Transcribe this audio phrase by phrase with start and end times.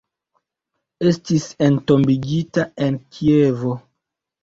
[1.11, 3.81] Estis entombigita en Kievo.